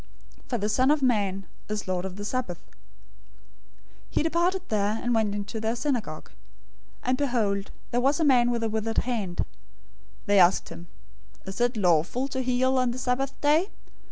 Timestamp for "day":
13.41-13.69